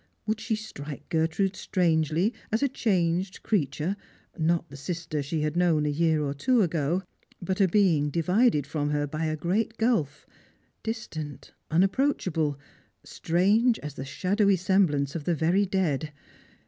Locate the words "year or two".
5.91-6.63